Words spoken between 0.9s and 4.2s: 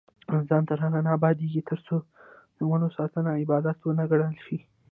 نه ابادیږي، ترڅو د ونو ساتنه عبادت ونه